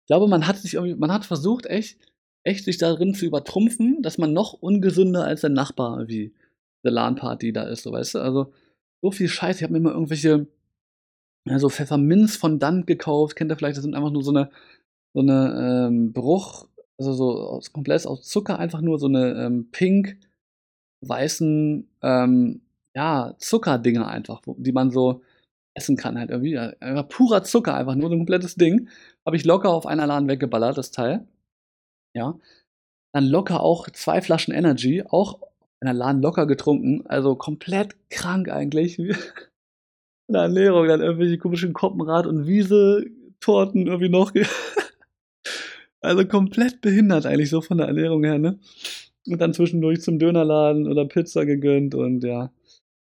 [0.03, 1.97] Ich glaube, man hat sich irgendwie, man hat versucht, echt,
[2.43, 6.33] echt sich darin zu übertrumpfen, dass man noch ungesünder als der Nachbar wie
[6.83, 8.19] der LAN-Party da ist, so weißt du?
[8.19, 8.53] Also,
[9.01, 9.59] so viel Scheiße.
[9.59, 10.47] Ich habe mir immer irgendwelche,
[11.45, 13.35] ja, so Pfefferminz von Dant gekauft.
[13.35, 13.77] Kennt ihr vielleicht?
[13.77, 14.51] Das sind einfach nur so eine,
[15.13, 16.67] so eine ähm, Bruch,
[16.99, 20.17] also so aus, komplett aus Zucker, einfach nur so eine ähm, pink
[21.01, 22.61] weißen, ähm,
[22.95, 25.21] ja, Zuckerdinger einfach, wo, die man so
[25.73, 26.57] essen kann halt irgendwie.
[26.57, 28.89] Einfach purer Zucker, einfach nur so ein komplettes Ding.
[29.25, 31.27] Habe ich locker auf einer Laden weggeballert, das Teil.
[32.13, 32.37] Ja.
[33.13, 35.41] Dann locker auch zwei Flaschen Energy, auch
[35.81, 37.05] in der Laden locker getrunken.
[37.07, 38.99] Also komplett krank eigentlich.
[40.31, 44.31] In der Ernährung, dann irgendwelche komischen Koppenrad- und Wiese-Torten irgendwie noch.
[46.01, 48.57] also komplett behindert eigentlich so von der Ernährung her, ne?
[49.27, 52.49] Und dann zwischendurch zum Dönerladen oder Pizza gegönnt und ja.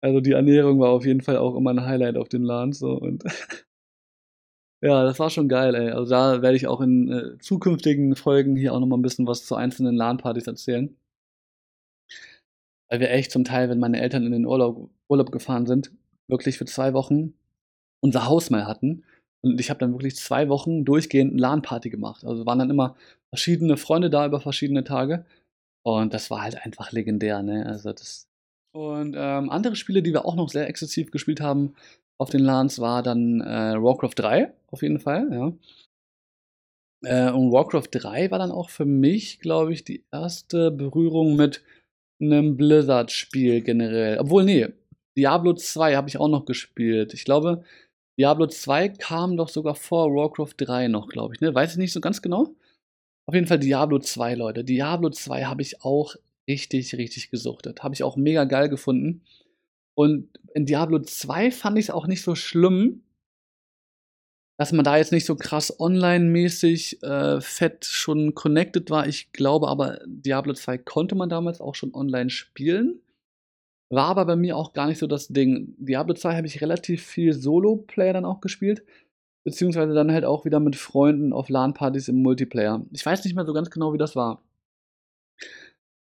[0.01, 2.91] Also die Ernährung war auf jeden Fall auch immer ein Highlight auf den LAN so
[2.91, 3.23] und
[4.83, 5.91] ja, das war schon geil, ey.
[5.91, 9.45] Also da werde ich auch in äh, zukünftigen Folgen hier auch nochmal ein bisschen was
[9.45, 10.97] zu einzelnen LAN-Partys erzählen.
[12.89, 15.93] Weil wir echt zum Teil, wenn meine Eltern in den Urlaub, Urlaub gefahren sind,
[16.27, 17.33] wirklich für zwei Wochen
[18.01, 19.03] unser Haus mal hatten.
[19.41, 22.25] Und ich habe dann wirklich zwei Wochen durchgehend LAN-Party gemacht.
[22.25, 22.95] Also waren dann immer
[23.29, 25.25] verschiedene Freunde da über verschiedene Tage.
[25.83, 27.65] Und das war halt einfach legendär, ne?
[27.65, 28.27] Also das.
[28.73, 31.75] Und ähm, andere Spiele, die wir auch noch sehr exzessiv gespielt haben
[32.17, 35.53] auf den LANs, war dann äh, Warcraft 3, auf jeden Fall, ja.
[37.03, 41.63] Äh, und Warcraft 3 war dann auch für mich, glaube ich, die erste Berührung mit
[42.19, 44.19] einem Blizzard-Spiel generell.
[44.19, 44.67] Obwohl, nee,
[45.17, 47.13] Diablo 2 habe ich auch noch gespielt.
[47.13, 47.63] Ich glaube,
[48.17, 51.41] Diablo 2 kam doch sogar vor Warcraft 3 noch, glaube ich.
[51.41, 51.53] Ne?
[51.53, 52.55] Weiß ich nicht so ganz genau.
[53.27, 54.63] Auf jeden Fall Diablo 2, Leute.
[54.63, 56.15] Diablo 2 habe ich auch
[56.47, 57.83] richtig, richtig gesuchtet.
[57.83, 59.23] Habe ich auch mega geil gefunden.
[59.95, 63.03] Und in Diablo 2 fand ich es auch nicht so schlimm,
[64.57, 69.07] dass man da jetzt nicht so krass online-mäßig äh, fett schon connected war.
[69.07, 73.01] Ich glaube aber, Diablo 2 konnte man damals auch schon online spielen.
[73.89, 75.75] War aber bei mir auch gar nicht so das Ding.
[75.77, 78.83] Diablo 2 habe ich relativ viel Solo-Player dann auch gespielt.
[79.43, 82.83] Beziehungsweise dann halt auch wieder mit Freunden auf LAN-Partys im Multiplayer.
[82.91, 84.41] Ich weiß nicht mehr so ganz genau, wie das war.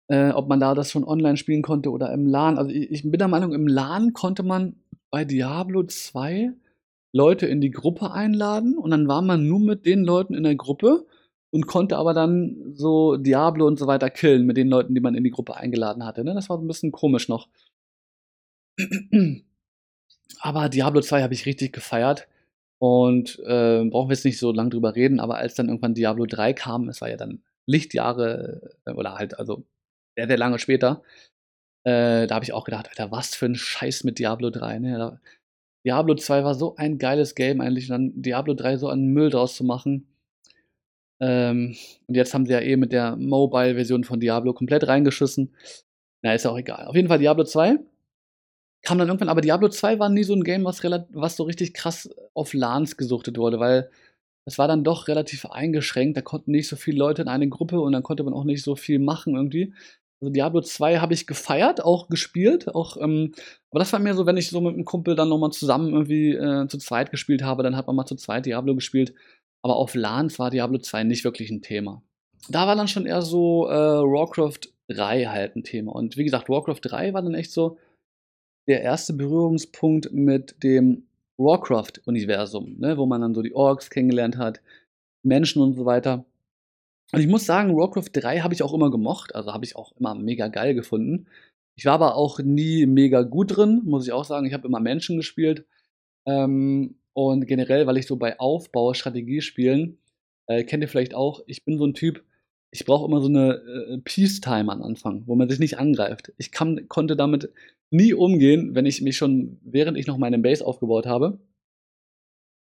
[0.10, 2.57] Äh, ob man da das schon online spielen konnte oder im LAN.
[2.57, 4.75] Also ich, ich bin der Meinung, im LAN konnte man
[5.10, 6.51] bei Diablo 2
[7.13, 10.55] Leute in die Gruppe einladen und dann war man nur mit den Leuten in der
[10.55, 11.05] Gruppe
[11.52, 15.16] und konnte aber dann so Diablo und so weiter killen mit den Leuten, die man
[15.16, 16.24] in die Gruppe eingeladen hatte.
[16.24, 16.34] Ne?
[16.34, 17.50] Das war ein bisschen komisch noch.
[20.40, 22.28] aber Diablo 2 habe ich richtig gefeiert
[22.80, 26.26] und äh, brauchen wir jetzt nicht so lange drüber reden, aber als dann irgendwann Diablo
[26.26, 29.66] 3 kam, es war ja dann Lichtjahre äh, oder halt also
[30.18, 31.04] sehr, sehr lange später,
[31.84, 34.80] äh, da habe ich auch gedacht, Alter, was für ein Scheiß mit Diablo 3.
[34.80, 35.20] Ne?
[35.86, 39.30] Diablo 2 war so ein geiles Game eigentlich, und dann Diablo 3 so einen Müll
[39.30, 40.08] draus zu machen.
[41.21, 41.75] Ähm,
[42.07, 45.53] und jetzt haben sie ja eh mit der Mobile-Version von Diablo komplett reingeschissen.
[46.23, 46.88] Na, ist ja auch egal.
[46.88, 47.79] Auf jeden Fall Diablo 2
[48.84, 51.73] kam dann irgendwann, aber Diablo 2 war nie so ein Game, was, was so richtig
[51.73, 53.91] krass auf LANs gesuchtet wurde, weil
[54.45, 56.17] es war dann doch relativ eingeschränkt.
[56.17, 58.63] Da konnten nicht so viele Leute in eine Gruppe und dann konnte man auch nicht
[58.63, 59.73] so viel machen irgendwie.
[60.19, 63.34] Also Diablo 2 habe ich gefeiert, auch gespielt, auch, ähm,
[63.71, 66.34] aber das war mir so, wenn ich so mit einem Kumpel dann nochmal zusammen irgendwie
[66.34, 69.13] äh, zu zweit gespielt habe, dann hat man mal zu zweit Diablo gespielt.
[69.63, 72.02] Aber auf LANs war Diablo 2 nicht wirklich ein Thema.
[72.50, 75.93] Da war dann schon eher so äh, Warcraft 3 halt ein Thema.
[75.93, 77.78] Und wie gesagt, Warcraft 3 war dann echt so
[78.67, 84.62] der erste Berührungspunkt mit dem Warcraft-Universum, ne, wo man dann so die Orks kennengelernt hat,
[85.24, 86.26] Menschen und so weiter.
[87.12, 89.91] Und ich muss sagen, Warcraft 3 habe ich auch immer gemocht, also habe ich auch
[89.97, 91.28] immer mega geil gefunden.
[91.76, 94.45] Ich war aber auch nie mega gut drin, muss ich auch sagen.
[94.45, 95.65] Ich habe immer Menschen gespielt.
[96.26, 99.97] Ähm, und generell, weil ich so bei Aufbau, Strategiespielen,
[100.47, 102.24] äh, kennt ihr vielleicht auch, ich bin so ein Typ,
[102.71, 106.32] ich brauche immer so eine äh, Peace-Time am Anfang, wo man sich nicht angreift.
[106.38, 107.52] Ich kann, konnte damit
[107.89, 111.39] nie umgehen, wenn ich mich schon, während ich noch meine Base aufgebaut habe,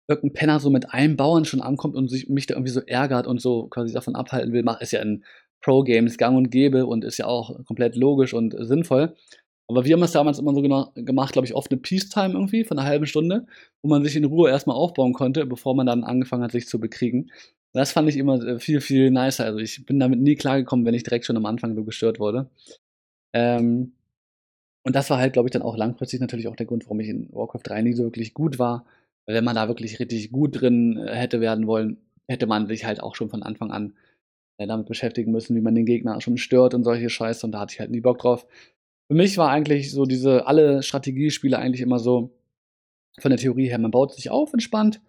[0.08, 3.26] irgendein Penner so mit einem Bauern schon ankommt und sich, mich da irgendwie so ärgert
[3.26, 5.24] und so quasi davon abhalten will, mach, ist ja in
[5.60, 9.14] Pro-Games gang und gäbe und ist ja auch komplett logisch und sinnvoll.
[9.70, 12.78] Aber wir haben es damals immer so gemacht, glaube ich, oft eine Peacetime irgendwie von
[12.78, 13.46] einer halben Stunde,
[13.82, 16.80] wo man sich in Ruhe erstmal aufbauen konnte, bevor man dann angefangen hat, sich zu
[16.80, 17.30] bekriegen.
[17.72, 19.44] Das fand ich immer äh, viel, viel nicer.
[19.44, 22.50] Also ich bin damit nie klargekommen, wenn ich direkt schon am Anfang so gestört wurde.
[23.32, 23.92] Ähm,
[24.82, 27.08] und das war halt, glaube ich, dann auch langfristig natürlich auch der Grund, warum ich
[27.08, 28.84] in Warcraft 3 nie so wirklich gut war.
[29.26, 32.84] Weil wenn man da wirklich richtig gut drin äh, hätte werden wollen, hätte man sich
[32.86, 33.94] halt auch schon von Anfang an
[34.58, 37.46] äh, damit beschäftigen müssen, wie man den Gegner schon stört und solche Scheiße.
[37.46, 38.46] Und da hatte ich halt nie Bock drauf.
[39.10, 42.30] Für mich war eigentlich so diese, alle Strategiespiele eigentlich immer so
[43.18, 45.00] von der Theorie her, man baut sich auf entspannt,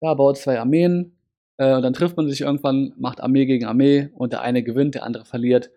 [0.00, 1.12] ja, baut zwei Armeen,
[1.58, 4.94] äh, und dann trifft man sich irgendwann, macht Armee gegen Armee und der eine gewinnt,
[4.94, 5.70] der andere verliert.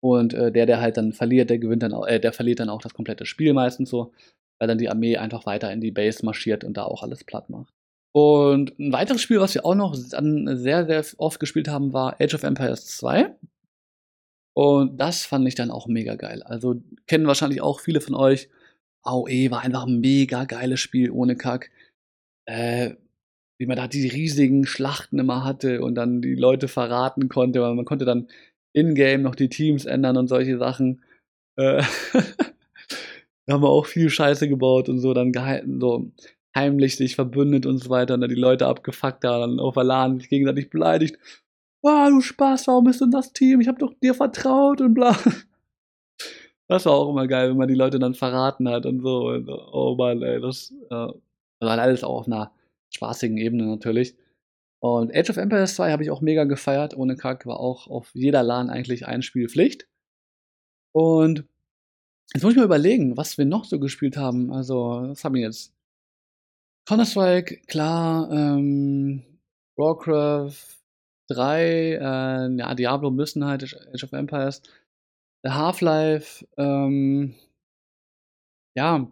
[0.00, 2.70] Und äh, der, der halt dann verliert, der gewinnt dann auch, äh, der verliert dann
[2.70, 4.12] auch das komplette Spiel meistens so,
[4.60, 7.50] weil dann die Armee einfach weiter in die Base marschiert und da auch alles platt
[7.50, 7.74] macht.
[8.12, 12.34] Und ein weiteres Spiel, was wir auch noch sehr, sehr oft gespielt haben, war Age
[12.34, 13.34] of Empires 2.
[14.54, 16.42] Und das fand ich dann auch mega geil.
[16.42, 18.48] Also kennen wahrscheinlich auch viele von euch.
[19.02, 21.70] AOE war einfach ein mega geiles Spiel ohne Kack.
[22.46, 22.94] Äh,
[23.60, 27.74] wie man da die riesigen Schlachten immer hatte und dann die Leute verraten konnte, weil
[27.74, 28.28] man konnte dann
[28.72, 31.02] in-game noch die Teams ändern und solche Sachen.
[31.56, 31.82] Äh,
[33.46, 36.10] da haben wir auch viel Scheiße gebaut und so dann gehalten, so
[36.56, 39.84] heimlich sich verbündet und so weiter und dann die Leute abgefuckt da, dann auf der
[39.84, 41.18] LAN sich gegenseitig beleidigt.
[41.82, 43.60] Oh, du Spaß, warum bist du in das Team?
[43.60, 45.16] Ich hab doch dir vertraut und bla.
[46.68, 49.26] Das war auch immer geil, wenn man die Leute dann verraten hat und so.
[49.26, 49.48] Und.
[49.48, 50.94] Oh Mann, ey, das äh,
[51.58, 52.52] war alles auch auf einer
[52.90, 54.14] spaßigen Ebene natürlich.
[54.78, 56.96] Und Age of Empires 2 habe ich auch mega gefeiert.
[56.96, 59.88] Ohne Kack war auch auf jeder LAN eigentlich ein Spiel Pflicht.
[60.92, 61.44] Und
[62.32, 64.52] jetzt muss ich mal überlegen, was wir noch so gespielt haben.
[64.52, 65.74] Also, was haben wir jetzt?
[66.86, 69.22] Counter-Strike, klar, ähm,
[69.76, 70.79] Warcraft
[71.30, 73.62] 3, äh, ja, Diablo müssen halt,
[73.94, 74.62] Age of Empires,
[75.46, 77.34] Half-Life, ähm,
[78.76, 79.10] ja,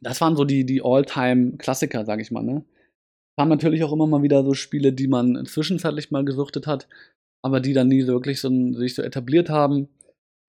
[0.00, 2.64] das waren so die, die All-Time-Klassiker, sag ich mal, ne?
[3.38, 6.88] Haben natürlich auch immer mal wieder so Spiele, die man zwischenzeitlich mal gesuchtet hat,
[7.42, 9.88] aber die dann nie so wirklich so, sich so etabliert haben.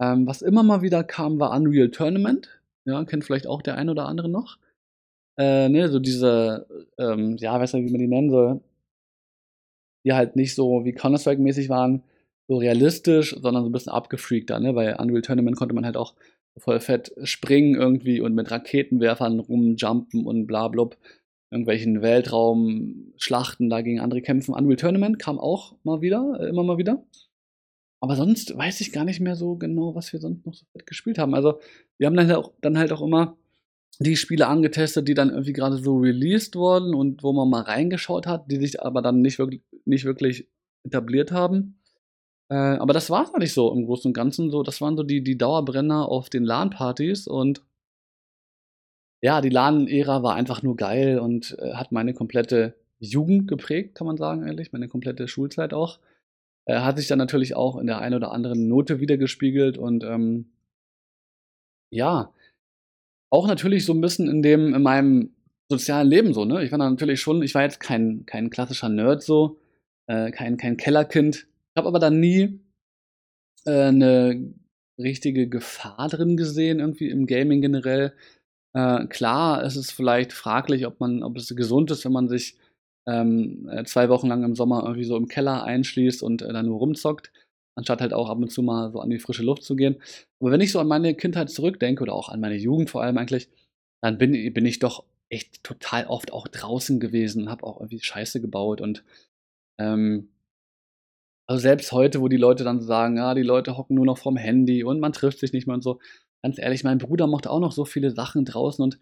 [0.01, 2.61] Ähm, was immer mal wieder kam, war Unreal Tournament.
[2.85, 4.57] Ja, kennt vielleicht auch der ein oder andere noch.
[5.37, 8.61] Äh, ne, so diese, ähm, ja, weiß nicht, wie man die nennen soll.
[10.07, 12.01] Die halt nicht so wie Counter-Strike-mäßig waren,
[12.47, 14.71] so realistisch, sondern so ein bisschen abgefreakter, ne?
[14.71, 16.13] Bei Unreal Tournament konnte man halt auch
[16.57, 20.97] voll fett springen irgendwie und mit Raketenwerfern rumjumpen und bla blub
[21.51, 24.53] irgendwelchen Weltraumschlachten da gegen andere kämpfen.
[24.53, 27.03] Unreal Tournament kam auch mal wieder, äh, immer mal wieder.
[27.99, 31.17] Aber sonst weiß ich gar nicht mehr so genau, was wir sonst noch so gespielt
[31.17, 31.33] haben.
[31.33, 31.59] Also,
[31.97, 33.35] wir haben dann halt auch, dann halt auch immer
[33.99, 38.27] die Spiele angetestet, die dann irgendwie gerade so released wurden und wo man mal reingeschaut
[38.27, 40.47] hat, die sich aber dann nicht wirklich, nicht wirklich
[40.83, 41.79] etabliert haben.
[42.49, 44.51] Äh, aber das war es eigentlich so im Großen und Ganzen.
[44.51, 47.63] So, das waren so die, die Dauerbrenner auf den LAN-Partys und
[49.21, 54.07] ja, die LAN-Ära war einfach nur geil und äh, hat meine komplette Jugend geprägt, kann
[54.07, 55.99] man sagen, ehrlich, meine komplette Schulzeit auch.
[56.65, 60.51] Äh, hat sich dann natürlich auch in der einen oder anderen Note wiedergespiegelt und ähm,
[61.89, 62.33] ja,
[63.29, 65.35] auch natürlich so ein bisschen in dem, in meinem
[65.69, 66.63] sozialen Leben so, ne?
[66.63, 69.59] Ich war natürlich schon, ich war jetzt kein, kein klassischer Nerd so,
[70.07, 72.59] äh, kein, kein Kellerkind, habe aber dann nie
[73.65, 74.53] äh, eine
[74.97, 78.13] richtige Gefahr drin gesehen, irgendwie im Gaming generell.
[78.73, 82.57] Äh, klar, es ist vielleicht fraglich, ob man, ob es gesund ist, wenn man sich
[83.07, 86.65] ähm, äh, zwei Wochen lang im Sommer irgendwie so im Keller einschließt und äh, dann
[86.65, 87.31] nur rumzockt,
[87.77, 89.97] anstatt halt auch ab und zu mal so an die frische Luft zu gehen.
[90.39, 93.17] Aber wenn ich so an meine Kindheit zurückdenke oder auch an meine Jugend vor allem
[93.17, 93.49] eigentlich,
[94.01, 97.99] dann bin, bin ich doch echt total oft auch draußen gewesen und habe auch irgendwie
[98.01, 99.03] Scheiße gebaut und
[99.79, 100.29] ähm,
[101.49, 104.35] also selbst heute, wo die Leute dann sagen, ja, die Leute hocken nur noch vorm
[104.35, 105.99] Handy und man trifft sich nicht mehr und so,
[106.43, 108.99] ganz ehrlich, mein Bruder macht auch noch so viele Sachen draußen und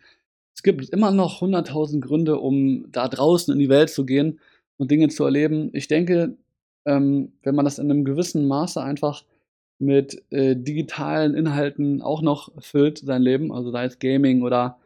[0.56, 4.40] es gibt immer noch hunderttausend Gründe, um da draußen in die Welt zu gehen
[4.78, 5.70] und Dinge zu erleben.
[5.74, 6.38] Ich denke,
[6.86, 9.24] ähm, wenn man das in einem gewissen Maße einfach
[9.80, 14.80] mit äh, digitalen Inhalten auch noch füllt, sein Leben, also sei es Gaming oder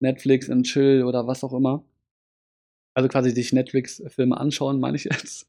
[0.00, 1.82] Netflix und Chill oder was auch immer,
[2.94, 5.48] also quasi sich Netflix-Filme anschauen, meine ich jetzt,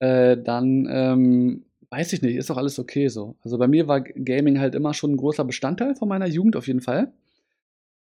[0.00, 3.36] äh, dann ähm, weiß ich nicht, ist doch alles okay so.
[3.42, 6.66] Also bei mir war Gaming halt immer schon ein großer Bestandteil von meiner Jugend auf
[6.66, 7.12] jeden Fall.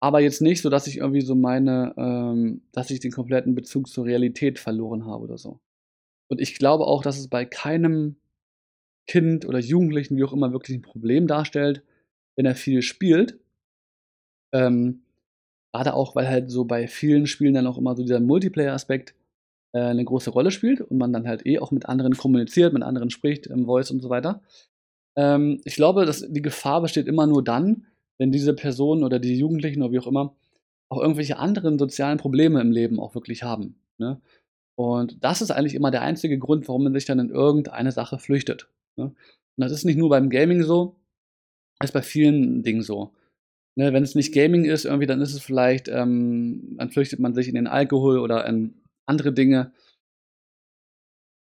[0.00, 3.88] Aber jetzt nicht so, dass ich irgendwie so meine, ähm, dass ich den kompletten Bezug
[3.88, 5.60] zur Realität verloren habe oder so.
[6.30, 8.16] Und ich glaube auch, dass es bei keinem
[9.06, 11.82] Kind oder Jugendlichen, wie auch immer, wirklich ein Problem darstellt,
[12.36, 13.38] wenn er viel spielt.
[14.52, 15.02] Ähm,
[15.72, 19.14] Gerade auch, weil halt so bei vielen Spielen dann auch immer so dieser Multiplayer-Aspekt
[19.72, 22.82] äh, eine große Rolle spielt und man dann halt eh auch mit anderen kommuniziert, mit
[22.82, 24.42] anderen spricht, im Voice und so weiter.
[25.16, 27.86] Ähm, ich glaube, dass die Gefahr besteht immer nur dann,
[28.18, 30.34] wenn diese Personen oder die Jugendlichen oder wie auch immer
[30.88, 33.76] auch irgendwelche anderen sozialen Probleme im Leben auch wirklich haben.
[33.98, 34.20] Ne?
[34.80, 38.18] Und das ist eigentlich immer der einzige Grund, warum man sich dann in irgendeine Sache
[38.18, 38.70] flüchtet.
[38.96, 39.04] Ne?
[39.04, 39.14] Und
[39.56, 40.96] das ist nicht nur beim Gaming so,
[41.78, 43.12] das ist bei vielen Dingen so.
[43.76, 47.34] Ne, wenn es nicht Gaming ist, irgendwie, dann ist es vielleicht, ähm, dann flüchtet man
[47.34, 48.74] sich in den Alkohol oder in
[49.06, 49.72] andere Dinge.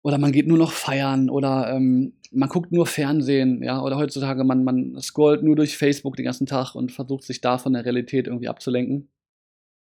[0.05, 4.45] Oder man geht nur noch feiern oder ähm, man guckt nur Fernsehen, ja, oder heutzutage
[4.45, 7.87] man, man scrollt nur durch Facebook den ganzen Tag und versucht sich da von der
[7.87, 9.09] Realität irgendwie abzulenken.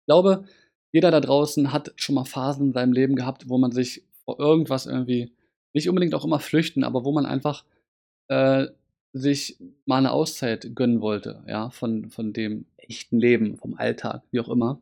[0.03, 0.44] Ich glaube,
[0.92, 4.38] jeder da draußen hat schon mal Phasen in seinem Leben gehabt, wo man sich vor
[4.40, 5.33] irgendwas irgendwie,
[5.75, 7.64] nicht unbedingt auch immer flüchten, aber wo man einfach
[8.29, 8.66] äh,
[9.12, 14.40] sich mal eine Auszeit gönnen wollte, ja, von, von dem echten Leben, vom Alltag, wie
[14.40, 14.81] auch immer.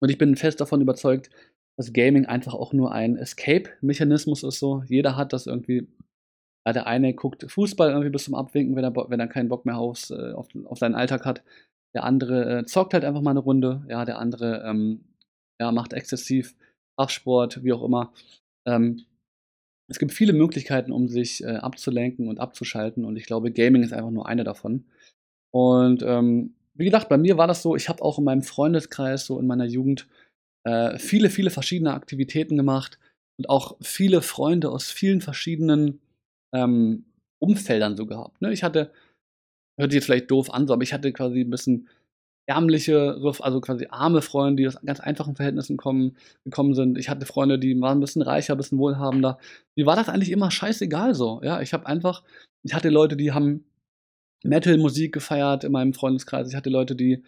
[0.00, 1.30] Und ich bin fest davon überzeugt,
[1.76, 4.58] dass Gaming einfach auch nur ein Escape-Mechanismus ist.
[4.58, 5.88] So, jeder hat das irgendwie.
[6.66, 9.76] Der eine guckt Fußball irgendwie bis zum Abwinken, wenn er, wenn er keinen Bock mehr
[9.76, 11.42] aufs, äh, auf, auf seinen Alltag hat.
[11.94, 13.84] Der andere äh, zockt halt einfach mal eine Runde.
[13.88, 15.04] Ja, der andere ähm,
[15.60, 16.54] ja, macht exzessiv
[16.96, 18.12] Kraftsport, wie auch immer.
[18.66, 19.04] Ähm,
[19.88, 23.04] es gibt viele Möglichkeiten, um sich äh, abzulenken und abzuschalten.
[23.04, 24.86] Und ich glaube, Gaming ist einfach nur eine davon.
[25.52, 29.26] Und ähm, wie gesagt, bei mir war das so, ich habe auch in meinem Freundeskreis,
[29.26, 30.08] so in meiner Jugend,
[30.64, 32.98] äh, viele, viele verschiedene Aktivitäten gemacht
[33.38, 36.00] und auch viele Freunde aus vielen verschiedenen
[36.52, 37.04] ähm,
[37.38, 38.40] Umfeldern so gehabt.
[38.40, 38.52] Ne?
[38.52, 38.90] Ich hatte,
[39.76, 41.88] hört sich jetzt vielleicht doof an, aber ich hatte quasi ein bisschen
[42.46, 46.98] ärmliche, also quasi arme Freunde, die aus ganz einfachen Verhältnissen kommen, gekommen sind.
[46.98, 49.38] Ich hatte Freunde, die waren ein bisschen reicher, ein bisschen wohlhabender.
[49.76, 51.40] Mir war das eigentlich immer scheißegal so.
[51.42, 52.22] Ja, ich habe einfach,
[52.62, 53.64] ich hatte Leute, die haben
[54.44, 56.48] Metal-Musik gefeiert in meinem Freundeskreis.
[56.48, 57.22] Ich hatte Leute, die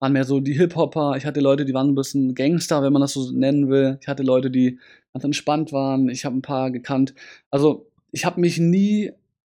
[0.00, 1.16] waren mehr so die Hip-Hopper.
[1.16, 3.98] Ich hatte Leute, die waren ein bisschen Gangster, wenn man das so nennen will.
[4.00, 4.78] Ich hatte Leute, die
[5.12, 6.08] ganz entspannt waren.
[6.08, 7.14] Ich habe ein paar gekannt.
[7.50, 9.12] Also ich habe mich nie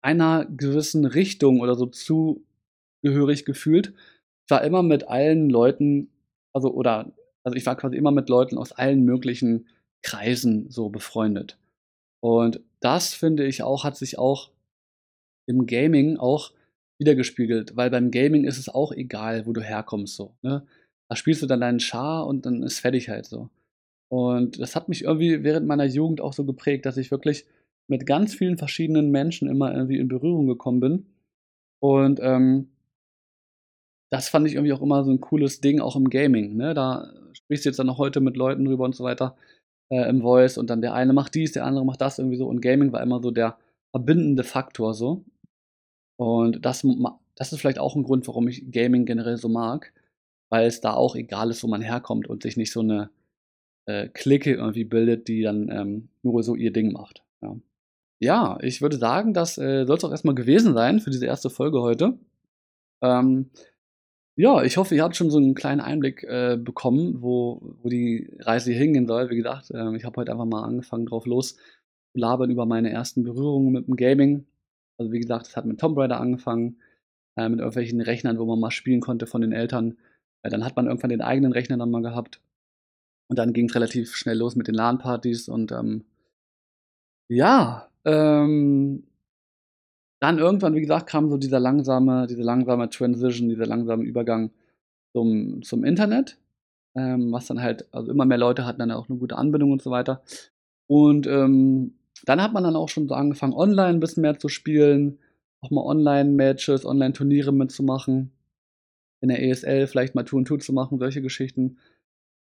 [0.08, 3.94] einer gewissen Richtung oder so zugehörig gefühlt.
[4.46, 6.10] Ich war immer mit allen Leuten,
[6.54, 7.12] also oder
[7.44, 9.68] also ich war quasi immer mit Leuten aus allen möglichen
[10.04, 11.58] Kreisen so befreundet.
[12.22, 14.50] Und das finde ich auch, hat sich auch
[15.46, 16.54] im Gaming auch
[17.00, 20.34] wiedergespiegelt, weil beim Gaming ist es auch egal, wo du herkommst, so.
[20.42, 20.66] Ne?
[21.10, 23.50] Da spielst du dann deinen Char und dann ist fertig halt so.
[24.10, 27.46] Und das hat mich irgendwie während meiner Jugend auch so geprägt, dass ich wirklich
[27.88, 31.06] mit ganz vielen verschiedenen Menschen immer irgendwie in Berührung gekommen bin.
[31.80, 32.70] Und ähm,
[34.10, 36.56] das fand ich irgendwie auch immer so ein cooles Ding, auch im Gaming.
[36.56, 36.74] Ne?
[36.74, 39.36] Da sprichst du jetzt dann noch heute mit Leuten drüber und so weiter
[39.90, 42.48] äh, im Voice und dann der eine macht dies, der andere macht das irgendwie so.
[42.48, 43.58] Und Gaming war immer so der
[43.92, 45.24] verbindende Faktor so.
[46.18, 46.86] Und das,
[47.36, 49.94] das ist vielleicht auch ein Grund, warum ich Gaming generell so mag,
[50.50, 53.10] weil es da auch egal ist, wo man herkommt und sich nicht so eine
[53.86, 57.24] äh, Clique irgendwie bildet, die dann ähm, nur so ihr Ding macht.
[57.42, 57.56] Ja,
[58.20, 61.50] ja ich würde sagen, das äh, soll es auch erstmal gewesen sein für diese erste
[61.50, 62.18] Folge heute.
[63.02, 63.52] Ähm,
[64.40, 68.30] ja, ich hoffe, ihr habt schon so einen kleinen Einblick äh, bekommen, wo, wo die
[68.40, 69.32] Reise hier hingehen soll.
[69.32, 72.92] Wie gesagt, äh, ich habe heute einfach mal angefangen, drauf los zu labern über meine
[72.92, 74.46] ersten Berührungen mit dem Gaming.
[75.00, 76.82] Also wie gesagt, es hat mit Tomb Raider angefangen,
[77.36, 79.98] äh, mit irgendwelchen Rechnern, wo man mal spielen konnte von den Eltern.
[80.44, 82.42] Äh, dann hat man irgendwann den eigenen Rechner dann mal gehabt.
[83.30, 86.06] Und dann ging es relativ schnell los mit den LAN-Partys und ähm,
[87.30, 89.04] ja, ähm,
[90.20, 94.52] dann irgendwann, wie gesagt, kam so dieser langsame, diese langsame Transition, dieser langsame Übergang
[95.14, 96.38] zum, zum Internet,
[96.96, 99.82] ähm, was dann halt, also immer mehr Leute hatten dann auch eine gute Anbindung und
[99.82, 100.24] so weiter.
[100.88, 104.50] Und ähm, dann hat man dann auch schon so angefangen, online ein bisschen mehr zu
[104.50, 105.20] spielen,
[105.62, 108.32] auch mal Online-Matches, Online-Turniere mitzumachen,
[109.22, 111.78] in der ESL vielleicht mal Tour und Tour zu machen, solche Geschichten.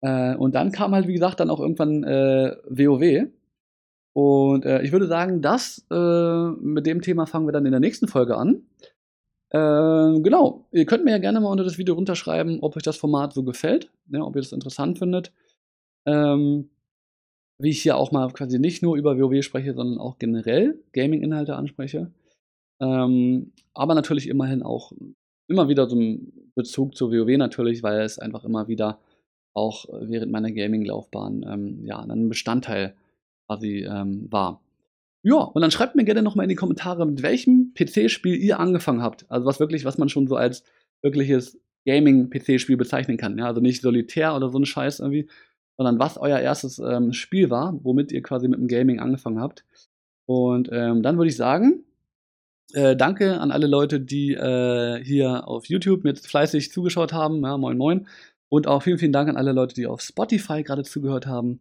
[0.03, 3.29] Äh, und dann kam halt, wie gesagt, dann auch irgendwann äh, WoW.
[4.15, 7.81] Und äh, ich würde sagen, das äh, mit dem Thema fangen wir dann in der
[7.81, 8.63] nächsten Folge an.
[9.51, 12.97] Äh, genau, ihr könnt mir ja gerne mal unter das Video runterschreiben, ob euch das
[12.97, 15.33] Format so gefällt, ne, ob ihr das interessant findet.
[16.07, 16.71] Ähm,
[17.59, 21.57] wie ich hier auch mal quasi nicht nur über WoW spreche, sondern auch generell Gaming-Inhalte
[21.57, 22.11] anspreche.
[22.81, 24.93] Ähm, aber natürlich immerhin auch
[25.49, 28.99] immer wieder so einen Bezug zu WoW natürlich, weil es einfach immer wieder
[29.55, 32.95] auch während meiner Gaming-Laufbahn ähm, ja, ein Bestandteil
[33.47, 34.61] quasi ähm, war.
[35.23, 39.03] Ja, und dann schreibt mir gerne nochmal in die Kommentare, mit welchem PC-Spiel ihr angefangen
[39.03, 39.25] habt.
[39.31, 40.65] Also was wirklich, was man schon so als
[41.01, 43.39] wirkliches Gaming-PC-Spiel bezeichnen kann.
[43.39, 45.29] Ja, also nicht solitär oder so ein Scheiß irgendwie,
[45.77, 49.65] sondern was euer erstes ähm, Spiel war, womit ihr quasi mit dem Gaming angefangen habt.
[50.27, 51.85] Und ähm, dann würde ich sagen,
[52.73, 57.43] äh, danke an alle Leute, die äh, hier auf YouTube mir fleißig zugeschaut haben.
[57.43, 58.07] Ja, moin moin.
[58.49, 61.61] Und auch vielen, vielen Dank an alle Leute, die auf Spotify gerade zugehört haben.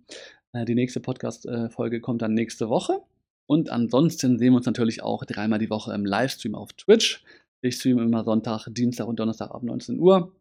[0.54, 3.02] Äh, die nächste Podcast-Folge kommt dann nächste Woche.
[3.46, 7.24] Und ansonsten sehen wir uns natürlich auch dreimal die Woche im Livestream auf Twitch.
[7.62, 10.32] Ich streame immer Sonntag, Dienstag und Donnerstag ab 19 Uhr.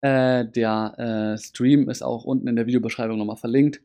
[0.00, 3.82] Äh, der äh, Stream ist auch unten in der Videobeschreibung nochmal verlinkt.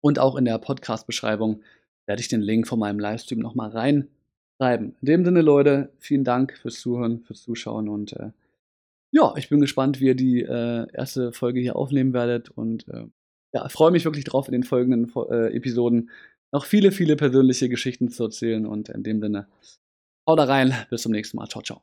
[0.00, 1.62] Und auch in der Podcast-Beschreibung
[2.06, 4.96] werde ich den Link von meinem Livestream nochmal reinschreiben.
[5.00, 8.16] In dem Sinne, Leute, vielen Dank fürs Zuhören, fürs Zuschauen und
[9.10, 12.86] ja, ich bin gespannt, wie ihr die erste Folge hier aufnehmen werdet und
[13.52, 16.10] ja, freue mich wirklich drauf, in den folgenden äh, Episoden
[16.52, 19.48] noch viele, viele persönliche Geschichten zu erzählen und in dem Sinne,
[20.26, 21.82] haut da rein, bis zum nächsten Mal, ciao, ciao.